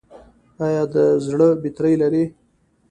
ایا 0.65 0.83
د 0.93 0.95
زړه 1.27 1.47
بطرۍ 1.61 1.93
لرئ؟ 2.01 2.25